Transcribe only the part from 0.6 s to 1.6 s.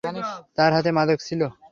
হাতে মাদক ছিল।